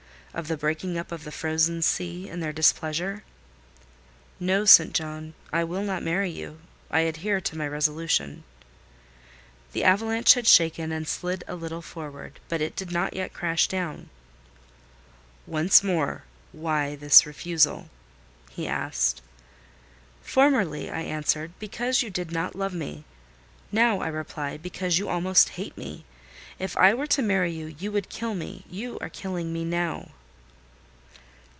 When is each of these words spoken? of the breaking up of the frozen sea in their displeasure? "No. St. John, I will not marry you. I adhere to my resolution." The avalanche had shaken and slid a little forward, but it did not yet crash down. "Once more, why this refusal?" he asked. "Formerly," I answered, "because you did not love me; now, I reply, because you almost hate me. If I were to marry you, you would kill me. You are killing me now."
of 0.33 0.47
the 0.47 0.55
breaking 0.55 0.97
up 0.97 1.11
of 1.11 1.25
the 1.25 1.31
frozen 1.31 1.81
sea 1.81 2.29
in 2.29 2.39
their 2.39 2.53
displeasure? 2.53 3.21
"No. 4.39 4.63
St. 4.63 4.93
John, 4.93 5.33
I 5.51 5.65
will 5.65 5.83
not 5.83 6.01
marry 6.03 6.29
you. 6.31 6.61
I 6.89 7.01
adhere 7.01 7.41
to 7.41 7.57
my 7.57 7.67
resolution." 7.67 8.45
The 9.73 9.83
avalanche 9.83 10.35
had 10.35 10.47
shaken 10.47 10.93
and 10.93 11.05
slid 11.05 11.43
a 11.49 11.55
little 11.55 11.81
forward, 11.81 12.39
but 12.47 12.61
it 12.61 12.77
did 12.77 12.93
not 12.93 13.13
yet 13.13 13.33
crash 13.33 13.67
down. 13.67 14.09
"Once 15.45 15.83
more, 15.83 16.23
why 16.53 16.95
this 16.95 17.25
refusal?" 17.25 17.89
he 18.51 18.65
asked. 18.69 19.21
"Formerly," 20.21 20.89
I 20.89 21.01
answered, 21.01 21.51
"because 21.59 22.01
you 22.01 22.09
did 22.09 22.31
not 22.31 22.55
love 22.55 22.73
me; 22.73 23.03
now, 23.69 23.99
I 23.99 24.07
reply, 24.07 24.55
because 24.55 24.97
you 24.97 25.09
almost 25.09 25.49
hate 25.59 25.77
me. 25.77 26.05
If 26.57 26.77
I 26.77 26.93
were 26.93 27.07
to 27.07 27.21
marry 27.21 27.51
you, 27.51 27.75
you 27.77 27.91
would 27.91 28.07
kill 28.07 28.33
me. 28.33 28.63
You 28.69 28.97
are 29.01 29.09
killing 29.09 29.51
me 29.51 29.65
now." 29.65 30.09